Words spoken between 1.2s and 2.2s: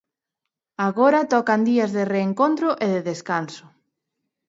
tocan días de